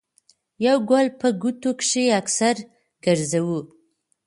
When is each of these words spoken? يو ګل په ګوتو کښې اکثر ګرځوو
يو 0.65 0.77
ګل 0.89 1.07
په 1.19 1.27
ګوتو 1.41 1.71
کښې 1.79 2.05
اکثر 2.21 2.55
ګرځوو 3.03 3.59